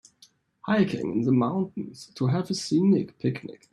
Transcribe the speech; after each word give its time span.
Hiking 0.65 1.11
in 1.11 1.21
the 1.25 1.31
mountains 1.31 2.11
to 2.15 2.25
have 2.25 2.49
a 2.49 2.55
scenic 2.55 3.19
picnic. 3.19 3.69